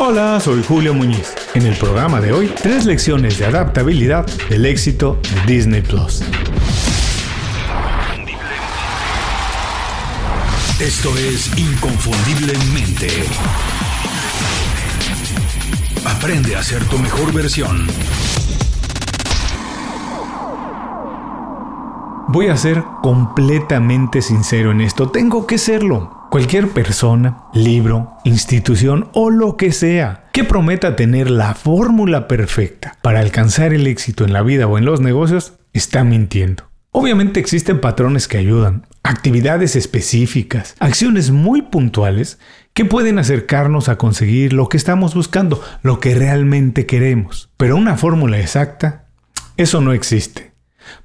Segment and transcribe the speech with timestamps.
[0.00, 1.34] Hola, soy Julio Muñiz.
[1.54, 6.22] En el programa de hoy, tres lecciones de adaptabilidad del éxito de Disney Plus.
[10.80, 13.08] Esto es Inconfundiblemente.
[16.04, 17.88] Aprende a ser tu mejor versión.
[22.28, 25.10] Voy a ser completamente sincero en esto.
[25.10, 26.17] Tengo que serlo.
[26.30, 33.20] Cualquier persona, libro, institución o lo que sea que prometa tener la fórmula perfecta para
[33.20, 36.64] alcanzar el éxito en la vida o en los negocios está mintiendo.
[36.90, 42.38] Obviamente existen patrones que ayudan, actividades específicas, acciones muy puntuales
[42.74, 47.48] que pueden acercarnos a conseguir lo que estamos buscando, lo que realmente queremos.
[47.56, 49.06] Pero una fórmula exacta,
[49.56, 50.52] eso no existe.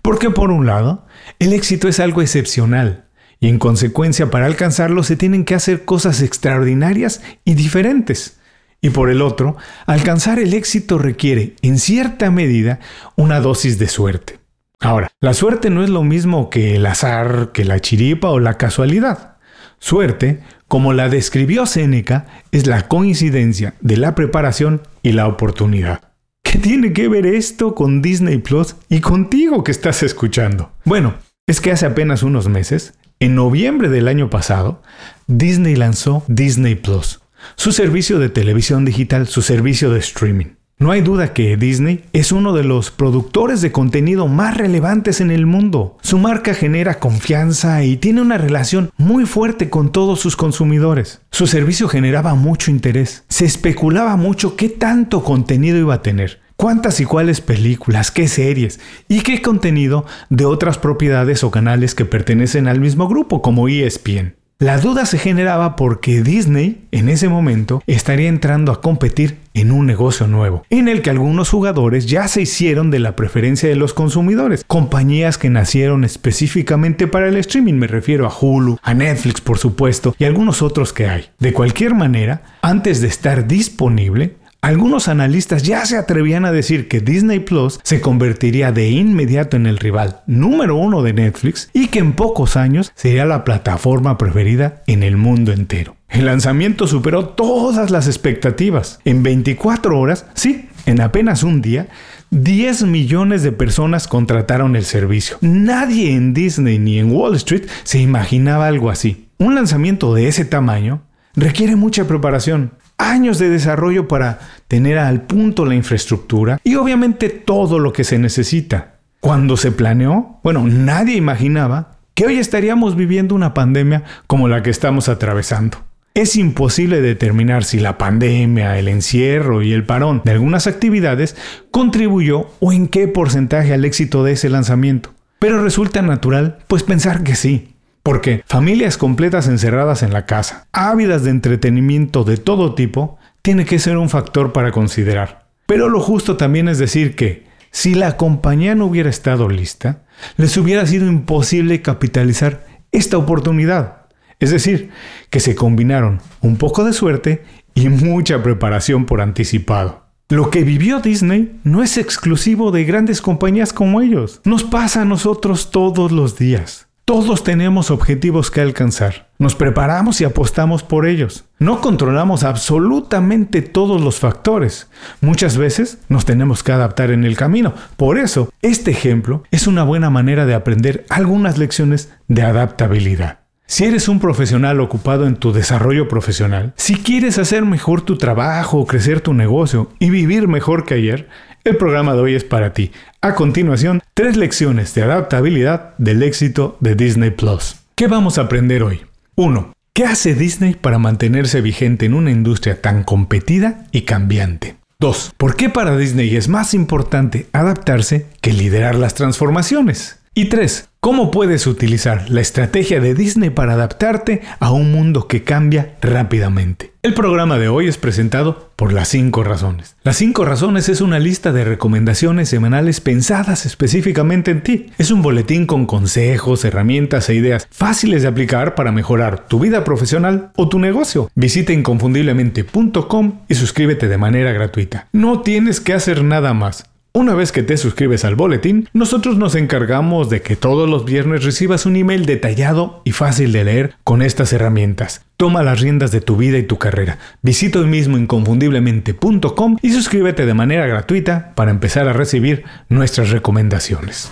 [0.01, 1.05] Porque por un lado,
[1.39, 3.05] el éxito es algo excepcional,
[3.43, 8.39] y en consecuencia para alcanzarlo se tienen que hacer cosas extraordinarias y diferentes.
[8.79, 12.79] Y por el otro, alcanzar el éxito requiere, en cierta medida,
[13.17, 14.39] una dosis de suerte.
[14.79, 18.57] Ahora, la suerte no es lo mismo que el azar, que la chiripa o la
[18.57, 19.35] casualidad.
[19.77, 26.13] Suerte, como la describió Séneca, es la coincidencia de la preparación y la oportunidad.
[26.43, 30.71] ¿Qué tiene que ver esto con Disney Plus y contigo que estás escuchando?
[30.85, 31.15] Bueno,
[31.45, 34.81] es que hace apenas unos meses en noviembre del año pasado,
[35.27, 37.21] Disney lanzó Disney Plus,
[37.55, 40.47] su servicio de televisión digital, su servicio de streaming.
[40.79, 45.31] No hay duda que Disney es uno de los productores de contenido más relevantes en
[45.31, 45.97] el mundo.
[46.01, 51.21] Su marca genera confianza y tiene una relación muy fuerte con todos sus consumidores.
[51.31, 53.23] Su servicio generaba mucho interés.
[53.29, 58.79] Se especulaba mucho qué tanto contenido iba a tener cuántas y cuáles películas, qué series
[59.07, 64.35] y qué contenido de otras propiedades o canales que pertenecen al mismo grupo como ESPN.
[64.63, 69.85] La duda se generaba porque Disney en ese momento estaría entrando a competir en un
[69.85, 73.93] negocio nuevo, en el que algunos jugadores ya se hicieron de la preferencia de los
[73.93, 79.57] consumidores, compañías que nacieron específicamente para el streaming, me refiero a Hulu, a Netflix por
[79.57, 81.25] supuesto, y algunos otros que hay.
[81.39, 87.01] De cualquier manera, antes de estar disponible, algunos analistas ya se atrevían a decir que
[87.01, 91.99] Disney Plus se convertiría de inmediato en el rival número uno de Netflix y que
[91.99, 95.97] en pocos años sería la plataforma preferida en el mundo entero.
[96.07, 99.01] El lanzamiento superó todas las expectativas.
[99.03, 101.87] En 24 horas, sí, en apenas un día,
[102.29, 105.39] 10 millones de personas contrataron el servicio.
[105.41, 109.27] Nadie en Disney ni en Wall Street se imaginaba algo así.
[109.39, 111.01] Un lanzamiento de ese tamaño
[111.35, 112.71] requiere mucha preparación,
[113.03, 118.17] años de desarrollo para tener al punto la infraestructura y obviamente todo lo que se
[118.17, 118.95] necesita.
[119.19, 124.69] Cuando se planeó, bueno, nadie imaginaba que hoy estaríamos viviendo una pandemia como la que
[124.69, 125.77] estamos atravesando.
[126.13, 131.35] Es imposible determinar si la pandemia, el encierro y el parón de algunas actividades
[131.71, 135.11] contribuyó o en qué porcentaje al éxito de ese lanzamiento.
[135.39, 137.72] Pero resulta natural pues pensar que sí.
[138.03, 143.79] Porque familias completas encerradas en la casa, ávidas de entretenimiento de todo tipo, tiene que
[143.79, 145.47] ser un factor para considerar.
[145.65, 150.03] Pero lo justo también es decir que, si la compañía no hubiera estado lista,
[150.35, 154.03] les hubiera sido imposible capitalizar esta oportunidad.
[154.39, 154.91] Es decir,
[155.29, 157.43] que se combinaron un poco de suerte
[157.73, 160.03] y mucha preparación por anticipado.
[160.29, 164.41] Lo que vivió Disney no es exclusivo de grandes compañías como ellos.
[164.43, 166.87] Nos pasa a nosotros todos los días.
[167.05, 169.27] Todos tenemos objetivos que alcanzar.
[169.37, 171.43] Nos preparamos y apostamos por ellos.
[171.59, 174.87] No controlamos absolutamente todos los factores.
[175.19, 177.73] Muchas veces nos tenemos que adaptar en el camino.
[177.97, 183.42] Por eso, este ejemplo es una buena manera de aprender algunas lecciones de adaptabilidad.
[183.65, 188.85] Si eres un profesional ocupado en tu desarrollo profesional, si quieres hacer mejor tu trabajo,
[188.85, 191.29] crecer tu negocio y vivir mejor que ayer,
[191.63, 192.91] el programa de hoy es para ti.
[193.21, 197.77] A continuación, tres lecciones de adaptabilidad del éxito de Disney Plus.
[197.95, 199.01] ¿Qué vamos a aprender hoy?
[199.35, 199.73] 1.
[199.93, 204.75] ¿Qué hace Disney para mantenerse vigente en una industria tan competida y cambiante?
[204.99, 205.33] 2.
[205.37, 210.19] ¿Por qué para Disney es más importante adaptarse que liderar las transformaciones?
[210.35, 210.89] Y 3.
[210.99, 216.93] ¿Cómo puedes utilizar la estrategia de Disney para adaptarte a un mundo que cambia rápidamente?
[217.03, 219.95] El programa de hoy es presentado por Las 5 Razones.
[220.01, 224.87] Las 5 Razones es una lista de recomendaciones semanales pensadas específicamente en ti.
[224.97, 229.83] Es un boletín con consejos, herramientas e ideas fáciles de aplicar para mejorar tu vida
[229.83, 231.29] profesional o tu negocio.
[231.35, 235.09] Visita inconfundiblemente.com y suscríbete de manera gratuita.
[235.11, 236.85] No tienes que hacer nada más.
[237.15, 241.43] Una vez que te suscribes al boletín, nosotros nos encargamos de que todos los viernes
[241.43, 246.21] recibas un email detallado y fácil de leer con estas herramientas Toma las riendas de
[246.21, 247.19] tu vida y tu carrera.
[247.43, 254.31] Visita hoy mismo inconfundiblemente.com y suscríbete de manera gratuita para empezar a recibir nuestras recomendaciones.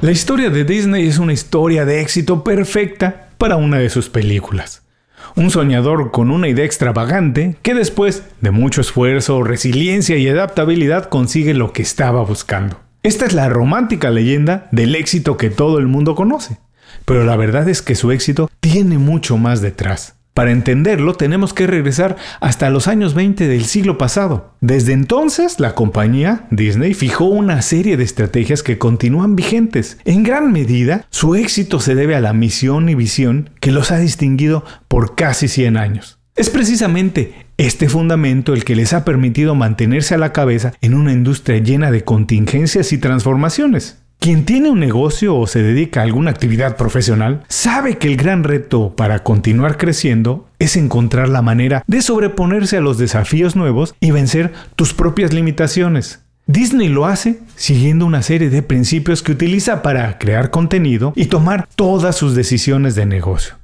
[0.00, 4.84] La historia de Disney es una historia de éxito perfecta para una de sus películas.
[5.36, 11.54] Un soñador con una idea extravagante que después de mucho esfuerzo, resiliencia y adaptabilidad consigue
[11.54, 12.80] lo que estaba buscando.
[13.02, 16.58] Esta es la romántica leyenda del éxito que todo el mundo conoce.
[17.04, 20.19] Pero la verdad es que su éxito tiene mucho más detrás.
[20.40, 24.54] Para entenderlo tenemos que regresar hasta los años 20 del siglo pasado.
[24.62, 29.98] Desde entonces, la compañía Disney fijó una serie de estrategias que continúan vigentes.
[30.06, 33.98] En gran medida, su éxito se debe a la misión y visión que los ha
[33.98, 36.18] distinguido por casi 100 años.
[36.36, 41.12] Es precisamente este fundamento el que les ha permitido mantenerse a la cabeza en una
[41.12, 43.98] industria llena de contingencias y transformaciones.
[44.20, 48.44] Quien tiene un negocio o se dedica a alguna actividad profesional sabe que el gran
[48.44, 54.10] reto para continuar creciendo es encontrar la manera de sobreponerse a los desafíos nuevos y
[54.10, 56.20] vencer tus propias limitaciones.
[56.46, 61.66] Disney lo hace siguiendo una serie de principios que utiliza para crear contenido y tomar
[61.74, 63.54] todas sus decisiones de negocio.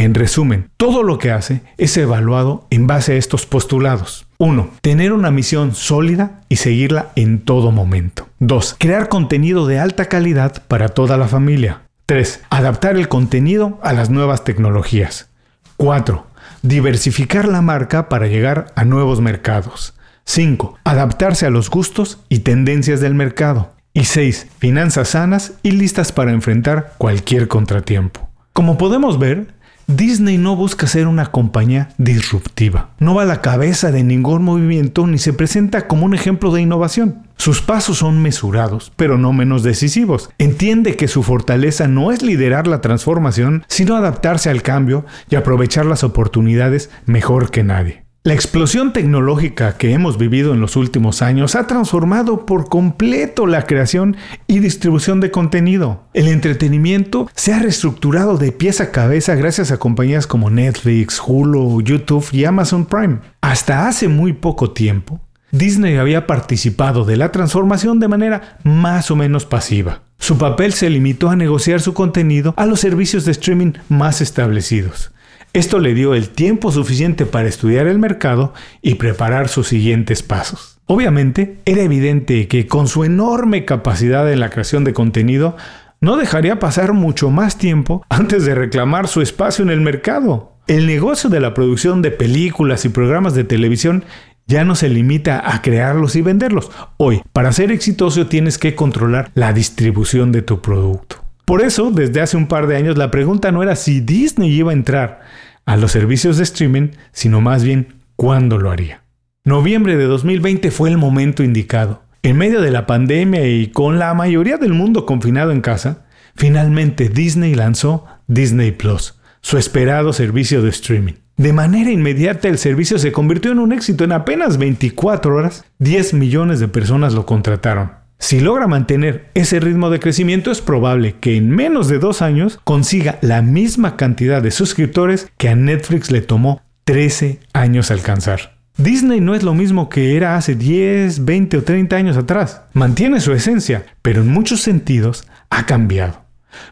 [0.00, 4.26] En resumen, todo lo que hace es evaluado en base a estos postulados.
[4.38, 4.70] 1.
[4.80, 8.26] Tener una misión sólida y seguirla en todo momento.
[8.38, 8.76] 2.
[8.78, 11.82] Crear contenido de alta calidad para toda la familia.
[12.06, 12.40] 3.
[12.48, 15.28] Adaptar el contenido a las nuevas tecnologías.
[15.76, 16.26] 4.
[16.62, 19.92] Diversificar la marca para llegar a nuevos mercados.
[20.24, 20.78] 5.
[20.82, 23.74] Adaptarse a los gustos y tendencias del mercado.
[23.92, 24.46] Y 6.
[24.56, 28.30] Finanzas sanas y listas para enfrentar cualquier contratiempo.
[28.54, 29.59] Como podemos ver,
[29.96, 32.90] Disney no busca ser una compañía disruptiva.
[32.98, 36.62] No va a la cabeza de ningún movimiento ni se presenta como un ejemplo de
[36.62, 37.26] innovación.
[37.36, 40.30] Sus pasos son mesurados, pero no menos decisivos.
[40.38, 45.86] Entiende que su fortaleza no es liderar la transformación, sino adaptarse al cambio y aprovechar
[45.86, 48.09] las oportunidades mejor que nadie.
[48.30, 53.66] La explosión tecnológica que hemos vivido en los últimos años ha transformado por completo la
[53.66, 54.16] creación
[54.46, 56.04] y distribución de contenido.
[56.14, 61.82] El entretenimiento se ha reestructurado de pies a cabeza gracias a compañías como Netflix, Hulu,
[61.82, 63.18] YouTube y Amazon Prime.
[63.40, 69.16] Hasta hace muy poco tiempo, Disney había participado de la transformación de manera más o
[69.16, 70.02] menos pasiva.
[70.20, 75.10] Su papel se limitó a negociar su contenido a los servicios de streaming más establecidos
[75.52, 80.78] esto le dio el tiempo suficiente para estudiar el mercado y preparar sus siguientes pasos.
[80.86, 85.56] Obviamente, era evidente que con su enorme capacidad en la creación de contenido,
[86.00, 90.52] no dejaría pasar mucho más tiempo antes de reclamar su espacio en el mercado.
[90.66, 94.04] El negocio de la producción de películas y programas de televisión
[94.46, 96.70] ya no se limita a crearlos y venderlos.
[96.96, 101.29] Hoy, para ser exitoso tienes que controlar la distribución de tu producto.
[101.50, 104.70] Por eso, desde hace un par de años, la pregunta no era si Disney iba
[104.70, 105.22] a entrar
[105.66, 109.02] a los servicios de streaming, sino más bien cuándo lo haría.
[109.42, 112.04] Noviembre de 2020 fue el momento indicado.
[112.22, 116.06] En medio de la pandemia y con la mayoría del mundo confinado en casa,
[116.36, 121.14] finalmente Disney lanzó Disney Plus, su esperado servicio de streaming.
[121.36, 124.04] De manera inmediata el servicio se convirtió en un éxito.
[124.04, 127.99] En apenas 24 horas, 10 millones de personas lo contrataron.
[128.20, 132.60] Si logra mantener ese ritmo de crecimiento, es probable que en menos de dos años
[132.62, 138.58] consiga la misma cantidad de suscriptores que a Netflix le tomó 13 años alcanzar.
[138.76, 142.62] Disney no es lo mismo que era hace 10, 20 o 30 años atrás.
[142.74, 146.22] Mantiene su esencia, pero en muchos sentidos ha cambiado.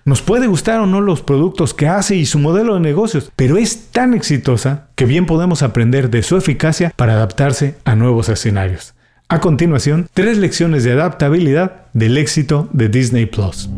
[0.05, 3.57] Nos puede gustar o no los productos que hace y su modelo de negocios, pero
[3.57, 8.95] es tan exitosa que bien podemos aprender de su eficacia para adaptarse a nuevos escenarios.
[9.31, 13.69] A continuación, tres lecciones de adaptabilidad del éxito de Disney Plus.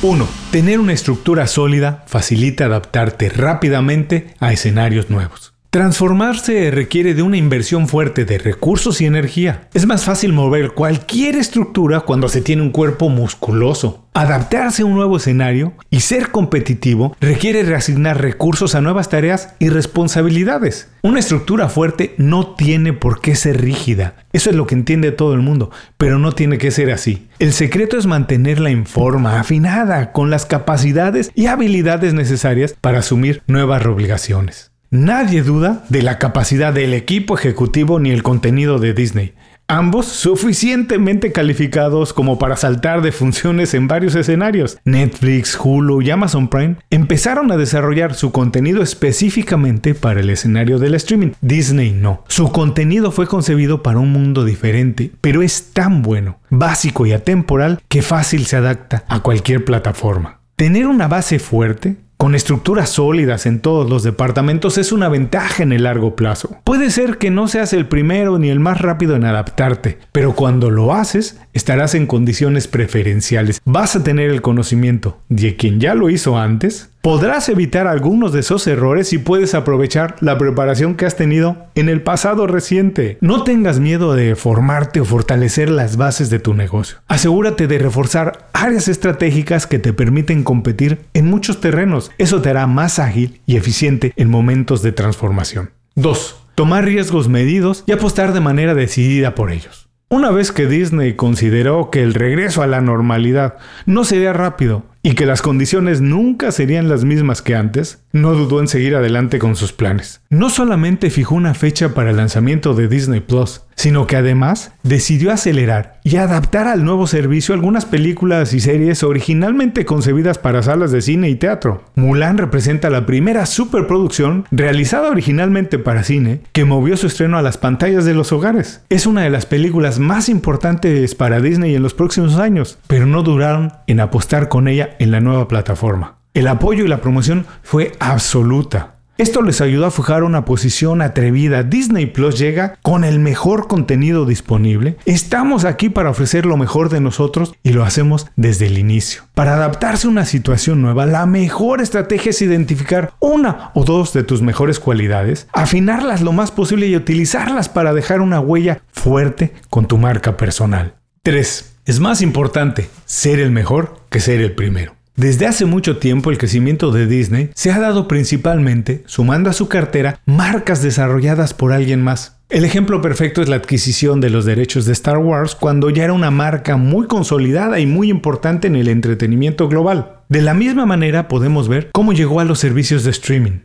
[0.00, 0.28] 1.
[0.50, 5.51] Tener una estructura sólida facilita adaptarte rápidamente a escenarios nuevos.
[5.72, 9.70] Transformarse requiere de una inversión fuerte de recursos y energía.
[9.72, 14.06] Es más fácil mover cualquier estructura cuando se tiene un cuerpo musculoso.
[14.12, 19.70] Adaptarse a un nuevo escenario y ser competitivo requiere reasignar recursos a nuevas tareas y
[19.70, 20.90] responsabilidades.
[21.00, 24.16] Una estructura fuerte no tiene por qué ser rígida.
[24.34, 27.28] Eso es lo que entiende todo el mundo, pero no tiene que ser así.
[27.38, 33.42] El secreto es mantenerla en forma, afinada, con las capacidades y habilidades necesarias para asumir
[33.46, 34.71] nuevas obligaciones.
[34.94, 39.32] Nadie duda de la capacidad del equipo ejecutivo ni el contenido de Disney.
[39.66, 44.76] Ambos suficientemente calificados como para saltar de funciones en varios escenarios.
[44.84, 50.94] Netflix, Hulu y Amazon Prime empezaron a desarrollar su contenido específicamente para el escenario del
[50.96, 51.30] streaming.
[51.40, 52.22] Disney no.
[52.28, 57.80] Su contenido fue concebido para un mundo diferente, pero es tan bueno, básico y atemporal
[57.88, 60.40] que fácil se adapta a cualquier plataforma.
[60.54, 65.72] Tener una base fuerte con estructuras sólidas en todos los departamentos es una ventaja en
[65.72, 66.56] el largo plazo.
[66.62, 70.70] Puede ser que no seas el primero ni el más rápido en adaptarte, pero cuando
[70.70, 73.60] lo haces estarás en condiciones preferenciales.
[73.64, 78.38] Vas a tener el conocimiento de quien ya lo hizo antes Podrás evitar algunos de
[78.38, 83.18] esos errores y puedes aprovechar la preparación que has tenido en el pasado reciente.
[83.20, 86.98] No tengas miedo de formarte o fortalecer las bases de tu negocio.
[87.08, 92.12] Asegúrate de reforzar áreas estratégicas que te permiten competir en muchos terrenos.
[92.18, 95.70] Eso te hará más ágil y eficiente en momentos de transformación.
[95.96, 96.36] 2.
[96.54, 99.88] Tomar riesgos medidos y apostar de manera decidida por ellos.
[100.08, 103.56] Una vez que Disney consideró que el regreso a la normalidad
[103.86, 108.60] no sería rápido y que las condiciones nunca serían las mismas que antes, no dudó
[108.60, 110.20] en seguir adelante con sus planes.
[110.30, 115.32] No solamente fijó una fecha para el lanzamiento de Disney Plus, sino que además decidió
[115.32, 121.02] acelerar y adaptar al nuevo servicio algunas películas y series originalmente concebidas para salas de
[121.02, 121.84] cine y teatro.
[121.94, 127.58] Mulan representa la primera superproducción realizada originalmente para cine que movió su estreno a las
[127.58, 128.82] pantallas de los hogares.
[128.88, 133.22] Es una de las películas más importantes para Disney en los próximos años, pero no
[133.22, 136.16] duraron en apostar con ella en la nueva plataforma.
[136.34, 138.94] El apoyo y la promoción fue absoluta.
[139.22, 141.62] Esto les ayudó a fijar una posición atrevida.
[141.62, 144.96] Disney Plus llega con el mejor contenido disponible.
[145.04, 149.22] Estamos aquí para ofrecer lo mejor de nosotros y lo hacemos desde el inicio.
[149.34, 154.24] Para adaptarse a una situación nueva, la mejor estrategia es identificar una o dos de
[154.24, 159.86] tus mejores cualidades, afinarlas lo más posible y utilizarlas para dejar una huella fuerte con
[159.86, 160.96] tu marca personal.
[161.22, 161.76] 3.
[161.84, 164.96] Es más importante ser el mejor que ser el primero.
[165.16, 169.68] Desde hace mucho tiempo el crecimiento de Disney se ha dado principalmente sumando a su
[169.68, 172.38] cartera marcas desarrolladas por alguien más.
[172.48, 176.14] El ejemplo perfecto es la adquisición de los derechos de Star Wars cuando ya era
[176.14, 180.20] una marca muy consolidada y muy importante en el entretenimiento global.
[180.30, 183.60] De la misma manera podemos ver cómo llegó a los servicios de streaming.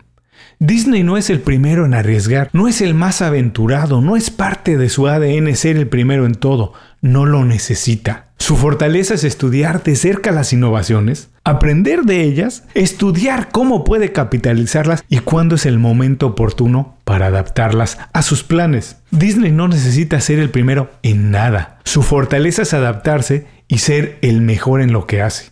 [0.59, 4.77] Disney no es el primero en arriesgar, no es el más aventurado, no es parte
[4.77, 8.26] de su ADN ser el primero en todo, no lo necesita.
[8.37, 15.03] Su fortaleza es estudiar de cerca las innovaciones, aprender de ellas, estudiar cómo puede capitalizarlas
[15.09, 18.97] y cuándo es el momento oportuno para adaptarlas a sus planes.
[19.11, 21.79] Disney no necesita ser el primero en nada.
[21.83, 25.51] Su fortaleza es adaptarse y ser el mejor en lo que hace.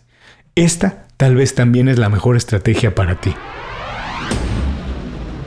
[0.54, 3.34] Esta tal vez también es la mejor estrategia para ti.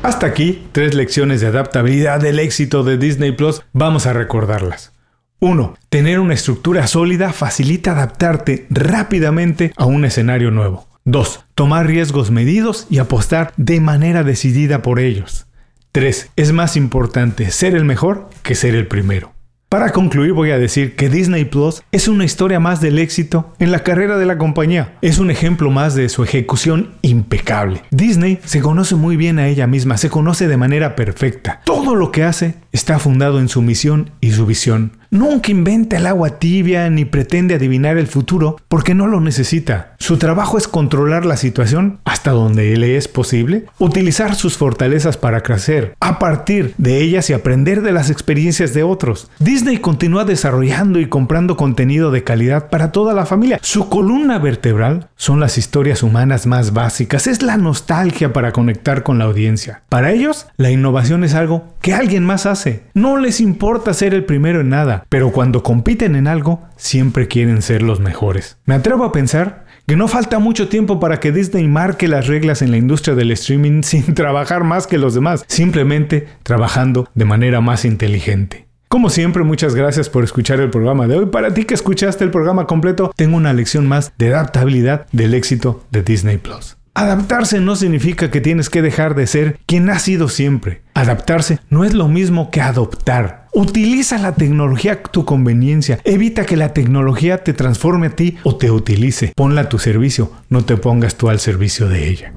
[0.03, 3.61] Hasta aquí, tres lecciones de adaptabilidad del éxito de Disney Plus.
[3.73, 4.93] Vamos a recordarlas.
[5.41, 5.77] 1.
[5.89, 10.87] Tener una estructura sólida facilita adaptarte rápidamente a un escenario nuevo.
[11.05, 11.45] 2.
[11.55, 15.47] Tomar riesgos medidos y apostar de manera decidida por ellos.
[15.93, 16.31] 3.
[16.35, 19.31] Es más importante ser el mejor que ser el primero.
[19.69, 23.71] Para concluir voy a decir que Disney Plus es una historia más del éxito en
[23.71, 24.97] la carrera de la compañía.
[25.03, 27.83] Es un ejemplo más de su ejecución impecable.
[27.91, 31.61] Disney se conoce muy bien a ella misma, se conoce de manera perfecta.
[31.65, 34.99] Todo lo que hace está fundado en su misión y su visión.
[35.11, 39.95] Nunca inventa el agua tibia ni pretende adivinar el futuro porque no lo necesita.
[39.97, 45.41] Su trabajo es controlar la situación hasta donde le es posible, utilizar sus fortalezas para
[45.41, 49.31] crecer, a partir de ellas y aprender de las experiencias de otros.
[49.39, 53.59] Disney continúa desarrollando y comprando contenido de calidad para toda la familia.
[53.63, 59.17] Su columna vertebral son las historias humanas más básicas, es la nostalgia para conectar con
[59.17, 59.81] la audiencia.
[59.89, 62.68] Para ellos, la innovación es algo que alguien más hace.
[62.93, 67.61] No les importa ser el primero en nada pero cuando compiten en algo, siempre quieren
[67.61, 68.57] ser los mejores.
[68.65, 72.61] Me atrevo a pensar que no falta mucho tiempo para que Disney marque las reglas
[72.61, 77.61] en la industria del streaming sin trabajar más que los demás, simplemente trabajando de manera
[77.61, 78.67] más inteligente.
[78.87, 81.25] Como siempre, muchas gracias por escuchar el programa de hoy.
[81.27, 85.83] Para ti que escuchaste el programa completo, tengo una lección más de adaptabilidad del éxito
[85.91, 86.78] de Disney Plus.
[86.99, 90.81] Adaptarse no significa que tienes que dejar de ser quien has sido siempre.
[90.95, 93.47] Adaptarse no es lo mismo que adoptar.
[93.53, 96.01] Utiliza la tecnología a tu conveniencia.
[96.03, 99.31] Evita que la tecnología te transforme a ti o te utilice.
[99.33, 102.33] Ponla a tu servicio, no te pongas tú al servicio de ella.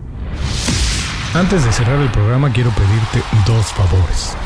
[1.34, 4.36] Antes de cerrar el programa quiero pedirte dos favores.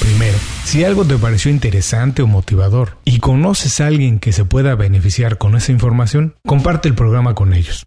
[0.00, 4.74] Primero, si algo te pareció interesante o motivador y conoces a alguien que se pueda
[4.74, 7.86] beneficiar con esa información, comparte el programa con ellos.